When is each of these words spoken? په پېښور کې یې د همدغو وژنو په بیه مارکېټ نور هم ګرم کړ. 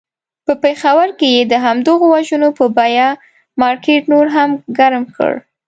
په 0.45 0.53
پېښور 0.63 1.07
کې 1.19 1.27
یې 1.35 1.41
د 1.51 1.53
همدغو 1.65 2.05
وژنو 2.13 2.49
په 2.57 2.65
بیه 2.77 3.07
مارکېټ 3.61 4.03
نور 4.13 4.25
هم 4.35 4.49
ګرم 4.77 5.03
کړ. 5.15 5.33